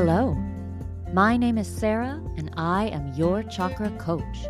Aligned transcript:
Hello, 0.00 0.32
my 1.12 1.36
name 1.36 1.58
is 1.58 1.66
Sarah, 1.66 2.22
and 2.36 2.52
I 2.56 2.84
am 2.84 3.12
your 3.14 3.42
chakra 3.42 3.90
coach. 3.98 4.46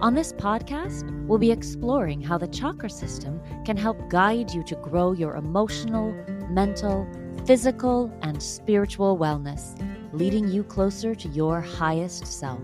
On 0.00 0.14
this 0.14 0.32
podcast, 0.32 1.10
we'll 1.26 1.40
be 1.40 1.50
exploring 1.50 2.20
how 2.20 2.38
the 2.38 2.46
chakra 2.46 2.88
system 2.88 3.40
can 3.64 3.76
help 3.76 4.08
guide 4.08 4.52
you 4.52 4.62
to 4.62 4.76
grow 4.76 5.10
your 5.10 5.34
emotional, 5.34 6.12
mental, 6.48 7.08
physical, 7.44 8.16
and 8.22 8.40
spiritual 8.40 9.18
wellness, 9.18 9.76
leading 10.12 10.46
you 10.46 10.62
closer 10.62 11.12
to 11.16 11.28
your 11.30 11.60
highest 11.60 12.24
self. 12.28 12.62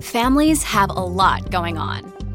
Families 0.00 0.62
have 0.62 0.90
a 0.90 1.04
lot 1.04 1.50
going 1.50 1.76
on. 1.76 2.17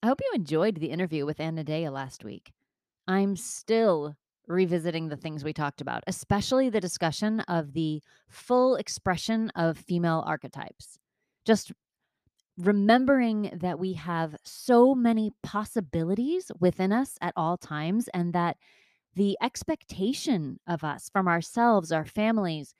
I 0.00 0.06
hope 0.06 0.20
you 0.20 0.30
enjoyed 0.32 0.76
the 0.76 0.90
interview 0.90 1.26
with 1.26 1.40
Anna 1.40 1.64
Dea 1.64 1.88
last 1.88 2.22
week. 2.22 2.52
I'm 3.08 3.34
still 3.34 4.14
revisiting 4.46 5.08
the 5.08 5.16
things 5.16 5.42
we 5.42 5.52
talked 5.52 5.80
about, 5.80 6.04
especially 6.06 6.70
the 6.70 6.80
discussion 6.80 7.40
of 7.40 7.72
the 7.72 8.00
full 8.28 8.76
expression 8.76 9.50
of 9.56 9.76
female 9.76 10.22
archetypes. 10.24 10.98
Just 11.44 11.72
remembering 12.56 13.50
that 13.60 13.80
we 13.80 13.94
have 13.94 14.36
so 14.44 14.94
many 14.94 15.32
possibilities 15.42 16.52
within 16.60 16.92
us 16.92 17.18
at 17.20 17.34
all 17.36 17.56
times, 17.56 18.08
and 18.14 18.32
that 18.34 18.56
the 19.16 19.36
expectation 19.42 20.60
of 20.68 20.84
us 20.84 21.10
from 21.12 21.26
ourselves, 21.26 21.90
our 21.90 22.04
families, 22.04 22.72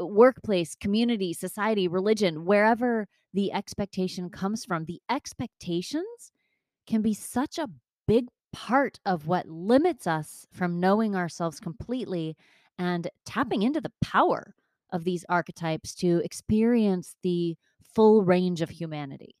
uh, 0.00 0.06
workplace, 0.06 0.76
community, 0.76 1.32
society, 1.32 1.88
religion, 1.88 2.44
wherever 2.44 3.08
the 3.34 3.52
expectation 3.52 4.30
comes 4.30 4.64
from, 4.64 4.84
the 4.84 5.00
expectations 5.10 6.30
can 6.90 7.00
be 7.02 7.14
such 7.14 7.56
a 7.56 7.70
big 8.06 8.26
part 8.52 8.98
of 9.06 9.28
what 9.28 9.48
limits 9.48 10.06
us 10.06 10.46
from 10.52 10.80
knowing 10.80 11.14
ourselves 11.14 11.60
completely 11.60 12.36
and 12.78 13.08
tapping 13.24 13.62
into 13.62 13.80
the 13.80 13.92
power 14.02 14.54
of 14.92 15.04
these 15.04 15.24
archetypes 15.28 15.94
to 15.94 16.20
experience 16.24 17.14
the 17.22 17.56
full 17.94 18.24
range 18.24 18.60
of 18.60 18.70
humanity. 18.70 19.36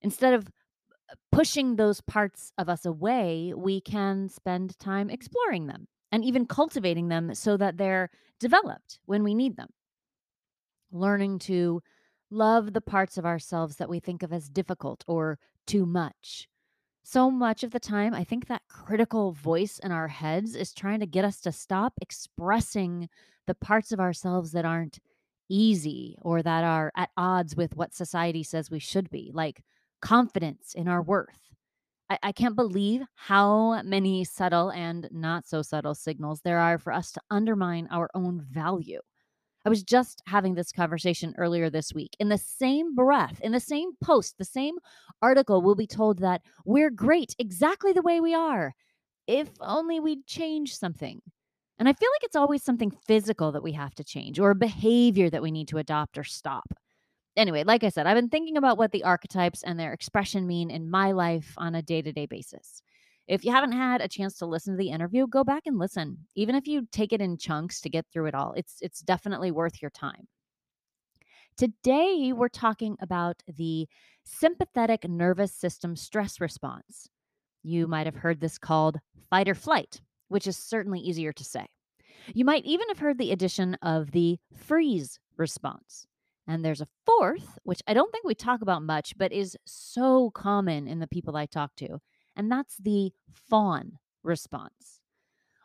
Instead 0.00 0.34
of 0.34 0.48
uh, 0.48 1.14
pushing 1.30 1.76
those 1.76 2.00
parts 2.00 2.52
of 2.58 2.68
us 2.68 2.84
away, 2.84 3.52
we 3.56 3.80
can 3.80 4.28
spend 4.28 4.76
time 4.80 5.08
exploring 5.08 5.68
them 5.68 5.86
and 6.10 6.24
even 6.24 6.46
cultivating 6.46 7.08
them 7.08 7.32
so 7.32 7.56
that 7.56 7.76
they're 7.76 8.10
developed 8.40 8.98
when 9.04 9.22
we 9.22 9.34
need 9.34 9.56
them. 9.56 9.68
Learning 10.90 11.38
to 11.38 11.80
love 12.30 12.72
the 12.72 12.80
parts 12.80 13.18
of 13.18 13.24
ourselves 13.24 13.76
that 13.76 13.88
we 13.88 14.00
think 14.00 14.24
of 14.24 14.32
as 14.32 14.48
difficult 14.48 15.04
or 15.06 15.38
too 15.64 15.86
much 15.86 16.48
so 17.02 17.30
much 17.30 17.64
of 17.64 17.72
the 17.72 17.80
time, 17.80 18.14
I 18.14 18.24
think 18.24 18.46
that 18.46 18.62
critical 18.68 19.32
voice 19.32 19.78
in 19.78 19.90
our 19.92 20.08
heads 20.08 20.54
is 20.54 20.72
trying 20.72 21.00
to 21.00 21.06
get 21.06 21.24
us 21.24 21.40
to 21.40 21.52
stop 21.52 21.94
expressing 22.00 23.08
the 23.46 23.54
parts 23.54 23.92
of 23.92 24.00
ourselves 24.00 24.52
that 24.52 24.64
aren't 24.64 24.98
easy 25.48 26.16
or 26.22 26.42
that 26.42 26.64
are 26.64 26.92
at 26.96 27.10
odds 27.16 27.56
with 27.56 27.76
what 27.76 27.94
society 27.94 28.42
says 28.42 28.70
we 28.70 28.78
should 28.78 29.10
be, 29.10 29.30
like 29.34 29.62
confidence 30.00 30.74
in 30.74 30.88
our 30.88 31.02
worth. 31.02 31.50
I, 32.08 32.18
I 32.22 32.32
can't 32.32 32.56
believe 32.56 33.02
how 33.14 33.82
many 33.82 34.24
subtle 34.24 34.70
and 34.70 35.08
not 35.10 35.46
so 35.46 35.62
subtle 35.62 35.94
signals 35.94 36.40
there 36.42 36.58
are 36.58 36.78
for 36.78 36.92
us 36.92 37.12
to 37.12 37.20
undermine 37.30 37.88
our 37.90 38.10
own 38.14 38.46
value. 38.50 39.00
I 39.64 39.68
was 39.68 39.82
just 39.82 40.22
having 40.26 40.54
this 40.54 40.72
conversation 40.72 41.34
earlier 41.38 41.70
this 41.70 41.94
week. 41.94 42.16
In 42.18 42.28
the 42.28 42.38
same 42.38 42.94
breath, 42.94 43.40
in 43.40 43.52
the 43.52 43.60
same 43.60 43.90
post, 44.02 44.36
the 44.38 44.44
same 44.44 44.74
article, 45.20 45.62
we'll 45.62 45.74
be 45.74 45.86
told 45.86 46.18
that 46.18 46.42
we're 46.64 46.90
great 46.90 47.34
exactly 47.38 47.92
the 47.92 48.02
way 48.02 48.20
we 48.20 48.34
are, 48.34 48.74
if 49.26 49.48
only 49.60 50.00
we'd 50.00 50.26
change 50.26 50.76
something. 50.76 51.22
And 51.78 51.88
I 51.88 51.92
feel 51.92 52.08
like 52.14 52.24
it's 52.24 52.36
always 52.36 52.62
something 52.62 52.92
physical 53.06 53.52
that 53.52 53.62
we 53.62 53.72
have 53.72 53.94
to 53.96 54.04
change 54.04 54.38
or 54.38 54.50
a 54.50 54.56
behavior 54.56 55.30
that 55.30 55.42
we 55.42 55.50
need 55.50 55.68
to 55.68 55.78
adopt 55.78 56.18
or 56.18 56.24
stop. 56.24 56.74
Anyway, 57.36 57.64
like 57.64 57.82
I 57.82 57.88
said, 57.88 58.06
I've 58.06 58.16
been 58.16 58.28
thinking 58.28 58.56
about 58.56 58.76
what 58.76 58.92
the 58.92 59.04
archetypes 59.04 59.62
and 59.62 59.80
their 59.80 59.92
expression 59.92 60.46
mean 60.46 60.70
in 60.70 60.90
my 60.90 61.12
life 61.12 61.54
on 61.56 61.74
a 61.74 61.82
day 61.82 62.02
to 62.02 62.12
day 62.12 62.26
basis. 62.26 62.82
If 63.28 63.44
you 63.44 63.52
haven't 63.52 63.72
had 63.72 64.00
a 64.00 64.08
chance 64.08 64.36
to 64.38 64.46
listen 64.46 64.74
to 64.74 64.78
the 64.78 64.90
interview, 64.90 65.26
go 65.26 65.44
back 65.44 65.62
and 65.66 65.78
listen. 65.78 66.18
Even 66.34 66.54
if 66.54 66.66
you 66.66 66.86
take 66.90 67.12
it 67.12 67.20
in 67.20 67.38
chunks 67.38 67.80
to 67.82 67.88
get 67.88 68.06
through 68.12 68.26
it 68.26 68.34
all, 68.34 68.52
it's 68.56 68.76
it's 68.80 69.00
definitely 69.00 69.50
worth 69.50 69.80
your 69.80 69.90
time. 69.90 70.26
Today, 71.56 72.32
we're 72.32 72.48
talking 72.48 72.96
about 73.00 73.42
the 73.46 73.86
sympathetic 74.24 75.08
nervous 75.08 75.52
system 75.54 75.96
stress 75.96 76.40
response. 76.40 77.08
You 77.62 77.86
might 77.86 78.06
have 78.06 78.16
heard 78.16 78.40
this 78.40 78.58
called 78.58 78.98
fight 79.30 79.48
or 79.48 79.54
flight, 79.54 80.00
which 80.28 80.46
is 80.46 80.56
certainly 80.56 80.98
easier 80.98 81.32
to 81.32 81.44
say. 81.44 81.66
You 82.34 82.44
might 82.44 82.64
even 82.64 82.88
have 82.88 82.98
heard 82.98 83.18
the 83.18 83.32
addition 83.32 83.74
of 83.82 84.10
the 84.12 84.38
freeze 84.56 85.18
response. 85.36 86.06
And 86.46 86.64
there's 86.64 86.80
a 86.80 86.88
fourth, 87.06 87.58
which 87.62 87.82
I 87.86 87.94
don't 87.94 88.10
think 88.10 88.24
we 88.24 88.34
talk 88.34 88.62
about 88.62 88.82
much, 88.82 89.16
but 89.16 89.32
is 89.32 89.56
so 89.64 90.30
common 90.30 90.88
in 90.88 90.98
the 90.98 91.06
people 91.06 91.36
I 91.36 91.46
talk 91.46 91.74
to, 91.76 92.00
and 92.36 92.50
that's 92.50 92.76
the 92.78 93.12
fawn 93.48 93.98
response. 94.22 95.00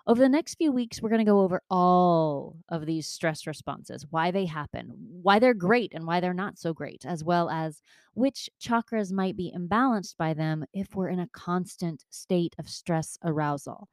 Over 0.07 0.21
the 0.21 0.29
next 0.29 0.55
few 0.55 0.71
weeks, 0.71 1.01
we're 1.01 1.09
going 1.09 1.25
to 1.25 1.29
go 1.29 1.41
over 1.41 1.61
all 1.69 2.55
of 2.69 2.85
these 2.85 3.07
stress 3.07 3.45
responses, 3.45 4.05
why 4.09 4.31
they 4.31 4.45
happen, 4.45 4.93
why 5.21 5.37
they're 5.37 5.53
great 5.53 5.93
and 5.93 6.07
why 6.07 6.21
they're 6.21 6.33
not 6.33 6.57
so 6.57 6.73
great, 6.73 7.05
as 7.05 7.25
well 7.25 7.49
as 7.49 7.81
which 8.13 8.49
chakras 8.61 9.11
might 9.11 9.35
be 9.35 9.53
imbalanced 9.53 10.15
by 10.17 10.33
them 10.33 10.63
if 10.71 10.95
we're 10.95 11.09
in 11.09 11.19
a 11.19 11.27
constant 11.33 12.05
state 12.09 12.55
of 12.57 12.69
stress 12.69 13.17
arousal. 13.21 13.89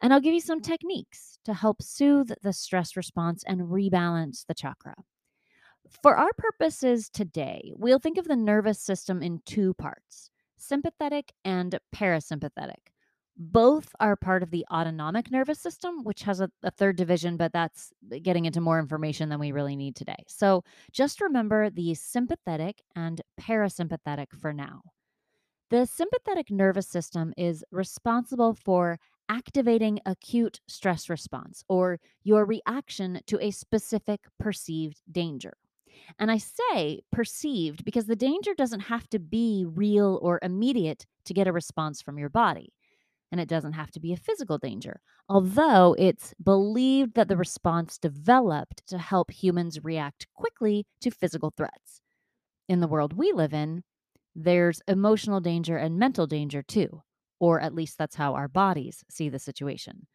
And 0.00 0.12
I'll 0.12 0.20
give 0.20 0.34
you 0.34 0.40
some 0.40 0.60
mm-hmm. 0.60 0.70
techniques 0.70 1.40
to 1.44 1.52
help 1.52 1.82
soothe 1.82 2.30
the 2.42 2.52
stress 2.52 2.96
response 2.96 3.42
and 3.44 3.62
rebalance 3.62 4.46
the 4.46 4.54
chakra. 4.54 4.94
For 6.02 6.16
our 6.16 6.30
purposes 6.38 7.08
today, 7.08 7.72
we'll 7.74 7.98
think 7.98 8.18
of 8.18 8.28
the 8.28 8.36
nervous 8.36 8.80
system 8.80 9.20
in 9.20 9.40
two 9.44 9.74
parts 9.74 10.29
sympathetic 10.60 11.32
and 11.44 11.78
parasympathetic. 11.94 12.92
Both 13.36 13.94
are 14.00 14.16
part 14.16 14.42
of 14.42 14.50
the 14.50 14.66
autonomic 14.70 15.30
nervous 15.30 15.58
system, 15.58 16.04
which 16.04 16.22
has 16.22 16.40
a, 16.40 16.50
a, 16.62 16.70
third 16.70 16.96
division, 16.96 17.36
but 17.36 17.52
that's 17.52 17.90
uh, 18.12 18.18
getting 18.22 18.44
into 18.44 18.60
more 18.60 18.78
information 18.78 19.30
than 19.30 19.40
we 19.40 19.52
really 19.52 19.76
need 19.76 19.96
today. 19.96 20.24
So 20.28 20.62
just 20.92 21.20
remember 21.20 21.70
the 21.70 21.94
sympathetic 21.94 22.82
and 22.94 23.22
parasympathetic 23.40 24.26
for 24.38 24.52
now. 24.52 24.82
The 25.70 25.86
sympathetic 25.86 26.50
nervous 26.50 26.88
system 26.88 27.32
is 27.36 27.64
responsible 27.70 28.54
for 28.54 28.98
activating 29.28 30.00
acute 30.04 30.60
stress 30.66 31.08
response 31.08 31.62
or 31.68 32.00
your 32.24 32.44
reaction 32.44 33.20
to 33.28 33.38
a 33.40 33.52
specific 33.52 34.20
perceived 34.38 35.00
danger. 35.10 35.54
And 36.18 36.30
I 36.30 36.38
say 36.38 37.00
perceived 37.12 37.84
because 37.84 38.06
the 38.06 38.16
danger 38.16 38.52
doesn't 38.54 38.80
have 38.80 39.08
to 39.10 39.18
be 39.18 39.64
real 39.66 40.18
or 40.22 40.38
immediate 40.42 41.06
to 41.24 41.34
get 41.34 41.46
a 41.46 41.52
response 41.52 42.02
from 42.02 42.18
your 42.18 42.28
body. 42.28 42.72
And 43.32 43.40
it 43.40 43.48
doesn't 43.48 43.74
have 43.74 43.92
to 43.92 44.00
be 44.00 44.12
a 44.12 44.16
physical 44.16 44.58
danger, 44.58 45.00
although 45.28 45.94
it's 45.98 46.34
believed 46.42 47.14
that 47.14 47.28
the 47.28 47.36
response 47.36 47.96
developed 47.96 48.82
to 48.88 48.98
help 48.98 49.30
humans 49.30 49.84
react 49.84 50.26
quickly 50.34 50.86
to 51.00 51.10
physical 51.10 51.52
threats. 51.56 52.00
In 52.68 52.80
the 52.80 52.88
world 52.88 53.12
we 53.12 53.32
live 53.32 53.54
in, 53.54 53.84
there's 54.34 54.82
emotional 54.88 55.40
danger 55.40 55.76
and 55.76 55.98
mental 55.98 56.26
danger 56.26 56.62
too, 56.62 57.02
or 57.38 57.60
at 57.60 57.74
least 57.74 57.98
that's 57.98 58.16
how 58.16 58.34
our 58.34 58.48
bodies 58.48 59.04
see 59.08 59.28
the 59.28 59.38
situation. 59.38 60.06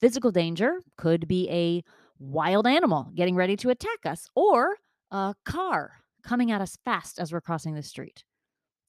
Physical 0.00 0.30
danger 0.30 0.82
could 0.96 1.26
be 1.26 1.48
a 1.50 1.82
wild 2.18 2.66
animal 2.66 3.10
getting 3.14 3.34
ready 3.34 3.56
to 3.56 3.70
attack 3.70 4.06
us 4.06 4.28
or 4.34 4.76
a 5.10 5.34
car 5.44 5.92
coming 6.22 6.50
at 6.50 6.60
us 6.60 6.76
fast 6.84 7.18
as 7.18 7.32
we're 7.32 7.40
crossing 7.40 7.74
the 7.74 7.82
street. 7.82 8.24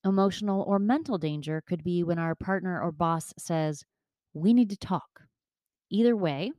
Emotional 0.03 0.63
or 0.63 0.79
mental 0.79 1.17
danger 1.17 1.61
could 1.67 1.83
be 1.83 2.03
when 2.03 2.19
our 2.19 2.35
partner 2.35 2.81
or 2.81 2.91
boss 2.91 3.33
says, 3.37 3.83
We 4.33 4.53
need 4.53 4.69
to 4.69 4.77
talk. 4.77 5.21
Either 5.89 6.15
way, 6.15 6.51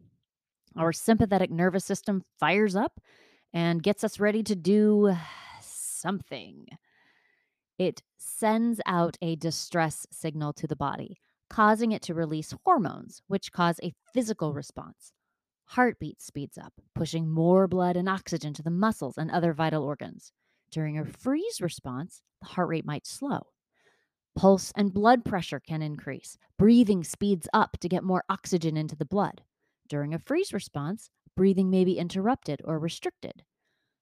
our 0.77 0.93
sympathetic 0.93 1.51
nervous 1.51 1.85
system 1.85 2.23
fires 2.39 2.77
up 2.77 3.01
and 3.53 3.83
gets 3.83 4.05
us 4.05 4.21
ready 4.21 4.43
to 4.45 4.55
do 4.55 5.15
something. 5.63 6.67
It 7.79 8.03
sends 8.17 8.81
out 8.87 9.17
a 9.23 9.37
distress 9.37 10.07
signal 10.11 10.53
to 10.55 10.67
the 10.67 10.77
body, 10.77 11.19
causing 11.49 11.93
it 11.93 12.03
to 12.03 12.15
release 12.15 12.55
hormones, 12.65 13.23
which 13.29 13.53
cause 13.53 13.79
a 13.83 13.95
physical 14.13 14.53
response. 14.53 15.13
Heartbeat 15.73 16.23
speeds 16.23 16.57
up, 16.57 16.73
pushing 16.95 17.29
more 17.29 17.69
blood 17.69 17.95
and 17.95 18.09
oxygen 18.09 18.55
to 18.55 18.63
the 18.63 18.71
muscles 18.71 19.19
and 19.19 19.31
other 19.31 19.53
vital 19.53 19.85
organs. 19.85 20.33
During 20.71 20.99
a 20.99 21.05
freeze 21.05 21.61
response, 21.61 22.23
the 22.41 22.49
heart 22.49 22.69
rate 22.69 22.87
might 22.87 23.07
slow. 23.07 23.49
Pulse 24.35 24.73
and 24.77 24.95
blood 24.95 25.27
pressure 25.27 25.61
can 25.61 25.83
increase. 25.83 26.39
Breathing 26.59 27.05
speeds 27.05 27.49
up 27.53 27.77
to 27.81 27.89
get 27.89 28.03
more 28.03 28.25
oxygen 28.31 28.79
into 28.79 28.97
the 28.97 29.05
blood. 29.05 29.43
During 29.91 30.15
a 30.15 30.19
freeze 30.19 30.55
response, 30.55 31.11
breathing 31.37 31.69
may 31.69 31.85
be 31.85 31.99
interrupted 31.99 32.63
or 32.65 32.79
restricted. 32.79 33.45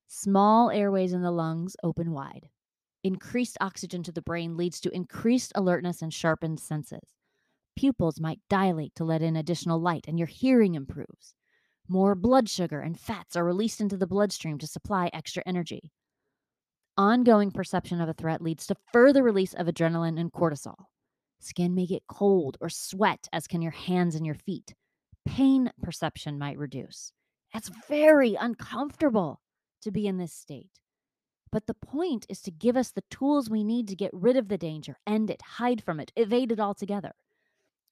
Small 0.07 0.71
airways 0.71 1.13
in 1.13 1.23
the 1.23 1.33
lungs 1.33 1.77
open 1.83 2.13
wide. 2.13 2.49
Increased 3.03 3.59
oxygen 3.61 4.05
to 4.05 4.13
the 4.13 4.23
brain 4.23 4.57
leads 4.57 4.81
to 4.83 4.95
increased 4.95 5.51
alertness 5.57 6.01
and 6.01 6.15
sharpened 6.15 6.61
senses. 6.61 7.15
Pupils 7.75 8.21
might 8.21 8.41
dilate 8.49 8.95
to 8.95 9.05
let 9.05 9.21
in 9.21 9.35
additional 9.35 9.81
light, 9.81 10.05
and 10.07 10.17
your 10.17 10.29
hearing 10.29 10.77
improves. 10.77 11.35
More 11.89 12.15
blood 12.15 12.49
sugar 12.49 12.81
and 12.81 12.99
fats 12.99 13.37
are 13.37 13.45
released 13.45 13.81
into 13.81 13.97
the 13.97 14.07
bloodstream 14.07 14.59
to 14.59 14.67
supply 14.67 15.09
extra 15.13 15.43
energy. 15.47 15.93
Ongoing 16.99 17.51
perception 17.51 18.01
of 18.01 18.09
a 18.09 18.15
threat 18.15 18.43
leads 18.43 18.67
to 18.67 18.77
further 18.93 19.23
release 19.23 19.55
of 19.55 19.67
adrenaline 19.67 20.19
and 20.19 20.33
cortisol. 20.33 20.87
Skin 21.39 21.75
may 21.75 21.87
get 21.87 22.03
cold 22.09 22.57
or 22.61 22.69
sweat, 22.69 23.29
as 23.33 23.47
can 23.47 23.63
your 23.63 23.73
hands 23.73 24.15
and 24.15 24.25
your 24.25 24.35
feet. 24.35 24.75
Pain 25.27 25.71
perception 25.83 26.39
might 26.39 26.59
reduce. 26.59 27.13
It's 27.55 27.71
very 27.89 28.35
uncomfortable 28.35 29.41
to 29.83 29.91
be 29.91 30.07
in 30.07 30.17
this 30.17 30.33
state. 30.33 30.81
But 31.53 31.67
the 31.67 31.75
point 31.75 32.27
is 32.29 32.41
to 32.43 32.51
give 32.51 32.77
us 32.77 32.91
the 32.91 33.05
tools 33.11 33.49
we 33.49 33.63
need 33.63 33.89
to 33.89 33.97
get 33.97 34.11
rid 34.13 34.37
of 34.37 34.49
the 34.49 34.59
danger, 34.59 34.99
end 35.07 35.31
it, 35.31 35.43
hide 35.43 35.83
from 35.83 36.01
it, 36.01 36.11
evade 36.17 36.51
it 36.51 36.59
altogether. 36.61 37.15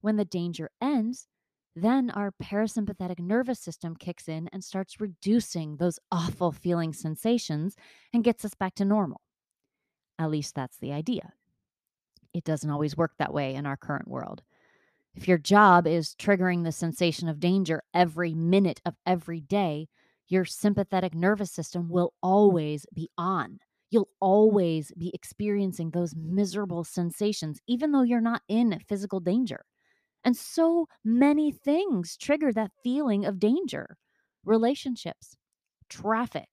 When 0.01 0.17
the 0.17 0.25
danger 0.25 0.71
ends, 0.81 1.29
then 1.77 2.11
our 2.11 2.33
parasympathetic 2.43 3.19
nervous 3.19 3.59
system 3.61 3.97
kicks 3.97 4.29
in 4.29 4.49
and 4.53 4.63
starts 4.63 5.01
reducing 5.01 5.77
those 5.77 5.99
awful 6.13 6.53
feeling 6.53 6.93
sensations 6.93 7.77
and 8.13 8.25
gets 8.25 8.45
us 8.45 8.55
back 8.55 8.75
to 8.77 8.85
normal. 8.85 9.21
At 10.19 10.31
least 10.31 10.55
that's 10.55 10.79
the 10.79 10.93
idea. 10.93 11.33
It 12.33 12.45
doesn't 12.45 12.71
always 12.71 12.97
work 12.97 13.13
that 13.19 13.35
way 13.35 13.55
in 13.55 13.67
our 13.67 13.77
current 13.77 14.09
world. 14.09 14.43
If 15.15 15.29
your 15.29 15.39
job 15.39 15.87
is 15.87 16.15
triggering 16.15 16.65
the 16.65 16.73
sensation 16.73 17.29
of 17.29 17.41
danger 17.41 17.83
every 17.93 18.35
minute 18.35 18.81
of 18.85 18.95
every 19.07 19.41
day, 19.41 19.89
your 20.29 20.45
sympathetic 20.45 21.15
nervous 21.15 21.53
system 21.53 21.89
will 21.89 22.15
always 22.23 22.87
be 22.93 23.09
on. 23.17 23.59
You'll 23.91 24.09
always 24.21 24.91
be 24.99 25.13
experiencing 25.15 25.91
those 25.91 26.17
miserable 26.17 26.83
sensations, 26.83 27.61
even 27.69 27.93
though 27.93 28.03
you're 28.03 28.21
not 28.21 28.43
in 28.49 28.81
physical 28.89 29.21
danger. 29.21 29.65
And 30.25 30.37
so 30.37 30.89
many 31.05 31.53
things 31.53 32.17
trigger 32.17 32.53
that 32.53 32.73
feeling 32.83 33.25
of 33.25 33.39
danger 33.39 33.97
relationships, 34.45 35.37
traffic, 35.89 36.49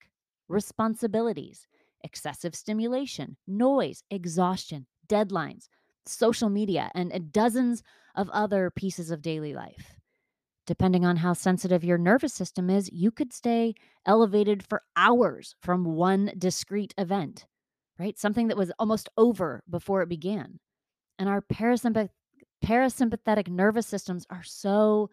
responsibilities, 0.48 1.68
excessive 2.04 2.56
stimulation, 2.56 3.38
noise, 3.48 4.04
exhaustion, 4.10 4.88
deadlines, 5.08 5.68
social 6.06 6.50
media, 6.50 6.90
and 6.96 7.32
dozens 7.32 7.84
of 8.16 8.30
other 8.30 8.72
pieces 8.72 9.12
of 9.12 9.22
daily 9.22 9.54
life. 9.54 9.96
Depending 10.68 11.06
on 11.06 11.18
how 11.18 11.34
sensitive 11.34 11.84
your 11.84 11.98
nervous 11.98 12.34
system 12.34 12.70
is, 12.70 12.90
you 12.92 13.12
could 13.12 13.34
stay 13.34 13.74
elevated 14.06 14.64
for 14.66 14.84
hours 14.96 15.56
from 15.62 15.84
one 15.84 16.32
discrete 16.38 16.94
event, 16.98 17.46
right? 18.00 18.18
Something 18.18 18.48
that 18.48 18.58
was 18.58 18.72
almost 18.80 19.10
over 19.18 19.64
before 19.70 20.02
it 20.02 20.10
began. 20.10 20.60
And 21.20 21.28
our 21.28 21.42
parasympathetic 21.42 22.10
parasympathetic 22.64 23.48
nervous 23.48 23.88
systems 23.88 24.26
are 24.30 24.44
so 24.44 25.10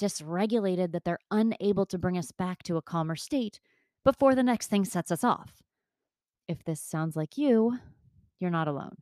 dysregulated 0.00 0.92
that 0.92 1.04
they're 1.04 1.18
unable 1.30 1.86
to 1.86 1.98
bring 1.98 2.18
us 2.18 2.32
back 2.32 2.62
to 2.64 2.76
a 2.76 2.82
calmer 2.82 3.16
state 3.16 3.60
before 4.04 4.34
the 4.34 4.42
next 4.42 4.68
thing 4.68 4.84
sets 4.84 5.10
us 5.10 5.22
off. 5.22 5.62
If 6.48 6.64
this 6.64 6.80
sounds 6.80 7.16
like 7.16 7.38
you, 7.38 7.78
you're 8.40 8.50
not 8.50 8.68
alone. 8.68 8.96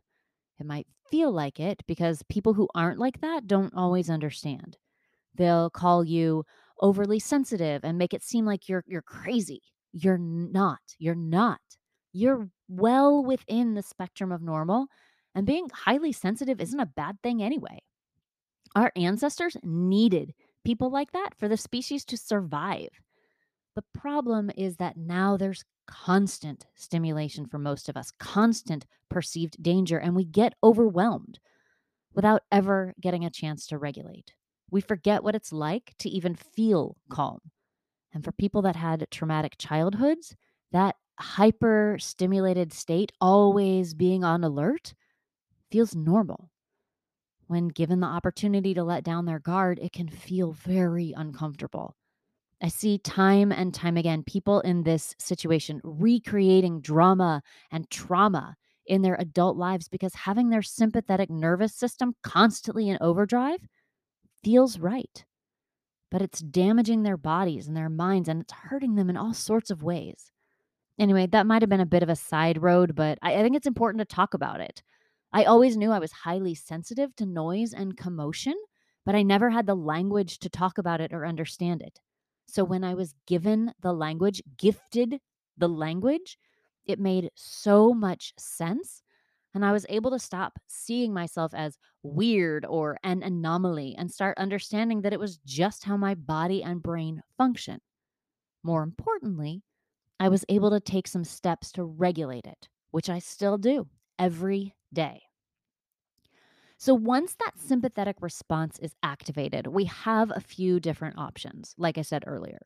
It 0.58 0.66
might 0.66 0.86
feel 1.10 1.32
like 1.32 1.58
it 1.58 1.82
because 1.86 2.22
people 2.28 2.54
who 2.54 2.68
aren't 2.74 2.98
like 2.98 3.20
that 3.22 3.46
don't 3.46 3.74
always 3.74 4.10
understand. 4.10 4.76
They'll 5.34 5.70
call 5.70 6.04
you 6.04 6.44
overly 6.80 7.18
sensitive 7.18 7.82
and 7.84 7.98
make 7.98 8.12
it 8.12 8.22
seem 8.22 8.44
like 8.44 8.68
you're 8.68 8.84
you're 8.86 9.02
crazy. 9.02 9.62
You're 9.92 10.18
not. 10.18 10.80
You're 10.98 11.14
not. 11.14 11.60
You're 12.12 12.48
well 12.68 13.24
within 13.24 13.74
the 13.74 13.82
spectrum 13.82 14.32
of 14.32 14.42
normal, 14.42 14.86
and 15.34 15.46
being 15.46 15.68
highly 15.72 16.12
sensitive 16.12 16.60
isn't 16.60 16.78
a 16.78 16.86
bad 16.86 17.18
thing 17.22 17.42
anyway. 17.42 17.78
Our 18.74 18.92
ancestors 18.96 19.56
needed 19.62 20.34
people 20.64 20.90
like 20.90 21.12
that 21.12 21.34
for 21.36 21.48
the 21.48 21.56
species 21.56 22.04
to 22.06 22.16
survive. 22.16 22.90
The 23.74 23.84
problem 23.94 24.50
is 24.56 24.76
that 24.76 24.96
now 24.96 25.36
there's 25.36 25.64
constant 25.86 26.66
stimulation 26.74 27.46
for 27.46 27.58
most 27.58 27.88
of 27.88 27.96
us, 27.96 28.12
constant 28.18 28.86
perceived 29.08 29.62
danger, 29.62 29.98
and 29.98 30.14
we 30.14 30.24
get 30.24 30.54
overwhelmed 30.62 31.40
without 32.14 32.42
ever 32.52 32.94
getting 33.00 33.24
a 33.24 33.30
chance 33.30 33.66
to 33.66 33.78
regulate. 33.78 34.34
We 34.70 34.80
forget 34.80 35.24
what 35.24 35.34
it's 35.34 35.52
like 35.52 35.94
to 35.98 36.08
even 36.08 36.34
feel 36.34 36.96
calm. 37.08 37.40
And 38.12 38.24
for 38.24 38.32
people 38.32 38.62
that 38.62 38.76
had 38.76 39.06
traumatic 39.10 39.56
childhoods, 39.58 40.36
that 40.72 40.96
hyper 41.18 41.96
stimulated 41.98 42.72
state, 42.72 43.12
always 43.20 43.94
being 43.94 44.24
on 44.24 44.44
alert, 44.44 44.94
feels 45.70 45.94
normal. 45.94 46.50
When 47.50 47.66
given 47.66 47.98
the 47.98 48.06
opportunity 48.06 48.74
to 48.74 48.84
let 48.84 49.02
down 49.02 49.24
their 49.24 49.40
guard, 49.40 49.80
it 49.82 49.92
can 49.92 50.08
feel 50.08 50.52
very 50.52 51.12
uncomfortable. 51.16 51.96
I 52.62 52.68
see 52.68 52.96
time 52.96 53.50
and 53.50 53.74
time 53.74 53.96
again 53.96 54.22
people 54.22 54.60
in 54.60 54.84
this 54.84 55.16
situation 55.18 55.80
recreating 55.82 56.80
drama 56.80 57.42
and 57.72 57.90
trauma 57.90 58.54
in 58.86 59.02
their 59.02 59.16
adult 59.16 59.56
lives 59.56 59.88
because 59.88 60.14
having 60.14 60.50
their 60.50 60.62
sympathetic 60.62 61.28
nervous 61.28 61.74
system 61.74 62.14
constantly 62.22 62.88
in 62.88 62.98
overdrive 63.00 63.66
feels 64.44 64.78
right. 64.78 65.24
But 66.08 66.22
it's 66.22 66.38
damaging 66.38 67.02
their 67.02 67.16
bodies 67.16 67.66
and 67.66 67.76
their 67.76 67.90
minds 67.90 68.28
and 68.28 68.42
it's 68.42 68.52
hurting 68.52 68.94
them 68.94 69.10
in 69.10 69.16
all 69.16 69.34
sorts 69.34 69.72
of 69.72 69.82
ways. 69.82 70.30
Anyway, 71.00 71.26
that 71.26 71.46
might 71.48 71.62
have 71.62 71.68
been 71.68 71.80
a 71.80 71.84
bit 71.84 72.04
of 72.04 72.08
a 72.08 72.14
side 72.14 72.62
road, 72.62 72.94
but 72.94 73.18
I, 73.22 73.34
I 73.34 73.42
think 73.42 73.56
it's 73.56 73.66
important 73.66 74.08
to 74.08 74.14
talk 74.14 74.34
about 74.34 74.60
it. 74.60 74.84
I 75.32 75.44
always 75.44 75.76
knew 75.76 75.92
I 75.92 75.98
was 75.98 76.12
highly 76.12 76.54
sensitive 76.54 77.14
to 77.16 77.26
noise 77.26 77.72
and 77.72 77.96
commotion, 77.96 78.54
but 79.06 79.14
I 79.14 79.22
never 79.22 79.50
had 79.50 79.66
the 79.66 79.76
language 79.76 80.38
to 80.40 80.50
talk 80.50 80.78
about 80.78 81.00
it 81.00 81.12
or 81.12 81.24
understand 81.24 81.82
it. 81.82 82.00
So 82.46 82.64
when 82.64 82.82
I 82.82 82.94
was 82.94 83.14
given 83.26 83.72
the 83.80 83.92
language, 83.92 84.42
gifted 84.56 85.20
the 85.56 85.68
language, 85.68 86.36
it 86.84 86.98
made 86.98 87.30
so 87.36 87.94
much 87.94 88.32
sense. 88.38 89.02
And 89.54 89.64
I 89.64 89.72
was 89.72 89.86
able 89.88 90.10
to 90.12 90.18
stop 90.18 90.58
seeing 90.66 91.12
myself 91.12 91.54
as 91.54 91.78
weird 92.02 92.64
or 92.66 92.98
an 93.04 93.22
anomaly 93.22 93.94
and 93.96 94.10
start 94.10 94.38
understanding 94.38 95.02
that 95.02 95.12
it 95.12 95.20
was 95.20 95.38
just 95.44 95.84
how 95.84 95.96
my 95.96 96.14
body 96.14 96.62
and 96.62 96.82
brain 96.82 97.22
function. 97.36 97.80
More 98.62 98.82
importantly, 98.82 99.62
I 100.18 100.28
was 100.28 100.44
able 100.48 100.70
to 100.70 100.80
take 100.80 101.08
some 101.08 101.24
steps 101.24 101.72
to 101.72 101.84
regulate 101.84 102.46
it, 102.46 102.68
which 102.90 103.08
I 103.08 103.20
still 103.20 103.58
do 103.58 103.88
every 104.18 104.74
day. 104.92 105.22
So, 106.76 106.94
once 106.94 107.34
that 107.34 107.58
sympathetic 107.58 108.16
response 108.20 108.78
is 108.78 108.94
activated, 109.02 109.66
we 109.66 109.84
have 109.84 110.32
a 110.34 110.40
few 110.40 110.80
different 110.80 111.18
options, 111.18 111.74
like 111.76 111.98
I 111.98 112.02
said 112.02 112.24
earlier. 112.26 112.60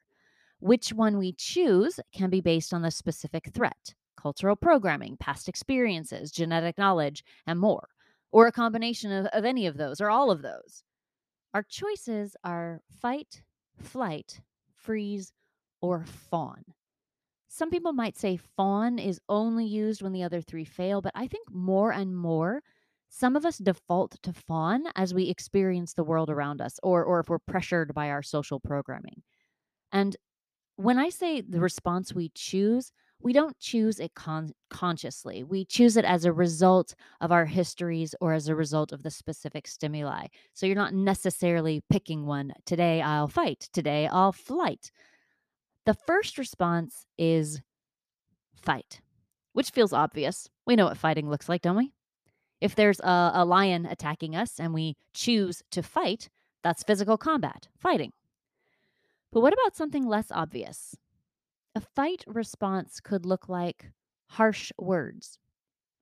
Which 0.61 0.93
one 0.93 1.19
we 1.19 1.33
choose 1.33 1.99
can 2.13 2.31
be 2.31 2.41
based 2.41 2.73
on 2.73 2.83
the 2.83 2.93
specific 2.93 3.51
threat, 3.53 3.95
cultural 4.17 4.57
programming, 4.57 5.17
past 5.19 5.49
experiences, 5.49 6.31
genetic 6.31 6.79
knowledge, 6.79 7.25
and 7.47 7.59
more, 7.59 7.89
or 8.31 8.47
a 8.47 8.53
combination 8.53 9.11
of, 9.11 9.27
of 9.27 9.45
any 9.45 9.67
of 9.67 9.77
those 9.77 10.01
or 10.01 10.11
all 10.11 10.31
of 10.31 10.43
those. 10.43 10.85
Our 11.53 11.65
choices 11.65 12.37
are 12.45 12.81
fight, 13.01 13.43
flight, 13.81 14.41
freeze, 14.77 15.33
or 15.81 16.05
fawn. 16.05 16.65
Some 17.55 17.71
people 17.71 17.93
might 17.93 18.17
say 18.19 18.37
fawn 18.37 18.99
is 18.99 19.21
only 19.29 19.65
used 19.65 20.03
when 20.03 20.13
the 20.13 20.25
other 20.25 20.41
three 20.41 20.65
fail, 20.65 21.01
but 21.01 21.13
I 21.15 21.29
think 21.29 21.49
more 21.53 21.93
and 21.93 22.17
more 22.17 22.63
Some 23.09 23.37
of 23.37 23.47
us 23.47 23.59
default 23.59 24.21
to 24.25 24.33
fawn 24.33 24.85
as 24.97 25.15
we 25.15 25.29
experience 25.29 25.95
the 25.95 26.03
world 26.03 26.31
around 26.31 26.61
us 26.61 26.81
or, 26.83 27.05
or 27.05 27.21
if 27.21 27.29
we're 27.29 27.39
pressured 27.39 27.95
by 27.95 28.11
our 28.11 28.23
social 28.23 28.59
programming. 28.59 29.23
And 29.93 30.17
when 30.77 30.99
I 30.99 31.11
say 31.11 31.41
the 31.41 31.61
response 31.61 32.13
we 32.13 32.31
choose, 32.35 32.91
we 33.21 33.33
don't 33.33 33.59
choose 33.61 34.01
it 34.01 34.15
con- 34.15 34.53
consciously. 34.71 35.45
We 35.45 35.65
choose 35.65 35.97
it 35.97 36.05
as 36.05 36.25
a 36.25 36.33
result 36.33 36.95
of 37.21 37.31
our 37.33 37.47
histories 37.47 38.15
or 38.21 38.33
as 38.35 38.49
a 38.49 38.57
result 38.57 38.93
of 38.93 39.05
the 39.05 39.11
specific 39.11 39.69
stimuli. 39.69 40.27
So 40.55 40.67
you're 40.67 40.75
not 40.75 40.95
necessarily 40.95 41.83
picking 41.91 42.27
one. 42.27 42.53
Today 42.67 43.01
I'll 43.01 43.29
fight. 43.29 43.69
Today 43.73 44.09
I'll 44.09 44.33
flight. 44.33 44.91
The 45.87 45.95
first 45.95 46.39
response 46.39 47.07
is 47.19 47.61
fight, 48.55 49.01
which 49.53 49.71
feels 49.71 49.93
obvious. 49.93 50.49
We 50.67 50.77
know 50.77 50.87
what 50.87 50.97
fighting 50.97 51.29
looks 51.29 51.49
like, 51.49 51.63
don't 51.63 51.77
we? 51.77 51.93
If 52.61 52.75
there's 52.75 53.01
a, 53.01 53.33
a 53.35 53.45
lion 53.45 53.85
attacking 53.85 54.35
us 54.35 54.59
and 54.59 54.73
we 54.73 54.97
choose 55.13 55.63
to 55.73 55.83
fight, 55.83 56.31
that's 56.63 56.83
physical 56.83 57.19
combat, 57.19 57.69
fighting. 57.77 58.13
But 59.31 59.41
what 59.41 59.53
about 59.53 59.77
something 59.77 60.07
less 60.07 60.29
obvious? 60.31 60.97
A 61.75 61.81
fight 61.81 62.25
response 62.27 63.01
could 63.01 63.27
look 63.27 63.49
like 63.49 63.91
harsh 64.31 64.73
words, 64.79 65.39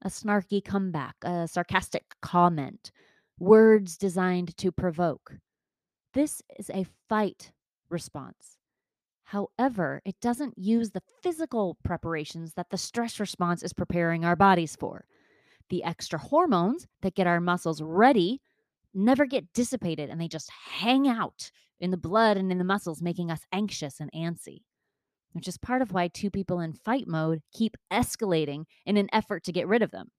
a 0.03 0.09
snarky 0.09 0.65
comeback, 0.65 1.17
a 1.23 1.49
sarcastic 1.49 2.05
comment, 2.21 2.93
words 3.41 3.97
designed 3.97 4.57
to 4.59 4.71
provoke. 4.71 5.39
This 6.13 6.43
is 6.59 6.71
a 6.71 6.87
fight 7.09 7.51
response. 7.89 8.59
However, 9.33 10.03
it 10.05 10.21
doesn't 10.21 10.59
use 10.59 10.91
the 10.91 11.01
physical 11.23 11.79
preparations 11.83 12.53
that 12.53 12.69
the 12.69 12.77
stress 12.77 13.19
response 13.19 13.63
is 13.63 13.73
preparing 13.73 14.27
our 14.27 14.37
bodies 14.37 14.77
for. 14.77 15.07
The 15.71 15.83
extra 15.85 16.19
hormones 16.19 16.87
that 17.01 17.15
get 17.15 17.27
our 17.27 17.41
muscles 17.41 17.81
ready 17.81 18.43
never 18.93 19.25
get 19.25 19.51
dissipated 19.55 20.11
and 20.11 20.21
they 20.21 20.29
just 20.29 20.51
hang 20.51 21.09
out 21.09 21.51
in 21.81 21.91
the 21.91 21.97
blood 21.97 22.37
and 22.37 22.53
in 22.53 22.59
the 22.59 22.65
muscles, 22.65 23.01
making 23.01 23.31
us 23.31 23.47
anxious 23.53 24.01
and 24.01 24.13
antsy, 24.13 24.65
which 25.33 25.49
is 25.49 25.57
part 25.57 25.81
of 25.81 25.93
why 25.93 26.09
two 26.09 26.31
people 26.31 26.61
in 26.61 26.75
fight 26.75 27.09
mode 27.09 27.41
keep 27.55 27.79
escalating 27.91 28.67
in 28.85 28.99
an 28.99 29.09
effort 29.15 29.45
to 29.45 29.53
get 29.53 29.67
rid 29.67 29.81
of 29.81 29.93
them. 29.93 30.11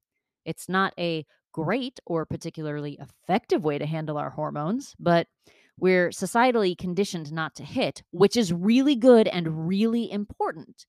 It's 0.44 0.68
not 0.68 0.92
a 0.98 1.24
great 1.52 2.00
or 2.08 2.26
particularly 2.26 2.98
effective 3.00 3.64
way 3.64 3.78
to 3.78 3.86
handle 3.86 4.18
our 4.18 4.32
hormones, 4.32 4.96
but 5.00 5.28
we're 5.78 6.10
societally 6.10 6.78
conditioned 6.78 7.32
not 7.32 7.56
to 7.56 7.64
hit, 7.64 8.04
which 8.12 8.38
is 8.38 8.54
really 8.54 8.96
good 8.96 9.28
and 9.28 9.68
really 9.68 10.12
important. 10.12 10.86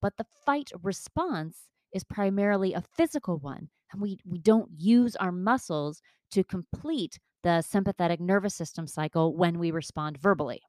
But 0.00 0.16
the 0.16 0.26
fight 0.46 0.70
response 0.82 1.58
is 1.92 2.04
primarily 2.04 2.72
a 2.72 2.84
physical 2.96 3.38
one, 3.38 3.68
and 3.92 4.00
we, 4.00 4.18
we 4.24 4.38
don't 4.38 4.70
use 4.76 5.16
our 5.16 5.32
muscles 5.32 6.00
to 6.32 6.44
complete 6.44 7.18
the 7.42 7.62
sympathetic 7.62 8.20
nervous 8.20 8.54
system 8.54 8.86
cycle 8.86 9.36
when 9.36 9.58
we 9.58 9.70
respond 9.70 10.18
verbally, 10.18 10.62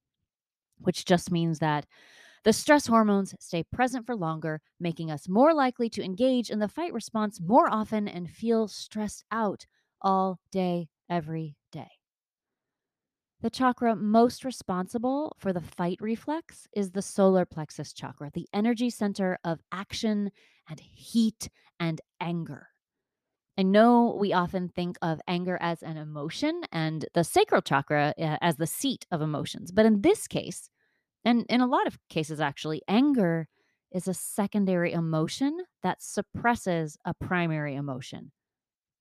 which 0.79 1.05
just 1.05 1.31
means 1.31 1.59
that 1.59 1.85
the 2.43 2.53
stress 2.53 2.87
hormones 2.87 3.35
stay 3.39 3.63
present 3.63 4.07
for 4.07 4.15
longer, 4.15 4.61
making 4.79 5.11
us 5.11 5.29
more 5.29 5.53
likely 5.53 5.89
to 5.89 6.03
engage 6.03 6.49
in 6.49 6.57
the 6.57 6.67
fight 6.67 6.91
response 6.91 7.39
more 7.39 7.71
often 7.71 8.07
and 8.07 8.29
feel 8.29 8.67
stressed 8.67 9.23
out 9.31 9.67
all 10.01 10.39
day, 10.51 10.89
every 11.07 11.55
day. 11.71 12.00
The 13.41 13.49
chakra 13.49 13.95
most 13.95 14.45
responsible 14.45 15.35
for 15.39 15.51
the 15.51 15.61
fight 15.61 15.97
reflex 15.99 16.67
is 16.73 16.91
the 16.91 17.01
solar 17.01 17.43
plexus 17.43 17.91
chakra, 17.91 18.29
the 18.31 18.47
energy 18.53 18.91
center 18.91 19.39
of 19.43 19.61
action 19.71 20.31
and 20.69 20.79
heat 20.79 21.49
and 21.79 21.99
anger. 22.19 22.67
I 23.57 23.63
know 23.63 24.15
we 24.19 24.31
often 24.31 24.69
think 24.69 24.97
of 25.01 25.21
anger 25.27 25.57
as 25.59 25.81
an 25.81 25.97
emotion 25.97 26.61
and 26.71 27.05
the 27.15 27.23
sacral 27.23 27.63
chakra 27.63 28.13
uh, 28.17 28.37
as 28.41 28.57
the 28.57 28.67
seat 28.67 29.07
of 29.11 29.21
emotions. 29.21 29.71
But 29.71 29.87
in 29.87 30.01
this 30.01 30.27
case, 30.27 30.69
and 31.25 31.43
in 31.49 31.61
a 31.61 31.67
lot 31.67 31.87
of 31.87 31.97
cases 32.09 32.39
actually, 32.39 32.83
anger 32.87 33.47
is 33.91 34.07
a 34.07 34.13
secondary 34.13 34.93
emotion 34.93 35.57
that 35.81 36.01
suppresses 36.03 36.97
a 37.05 37.15
primary 37.15 37.75
emotion 37.75 38.31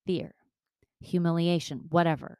fear, 0.06 0.34
humiliation, 1.00 1.82
whatever. 1.90 2.38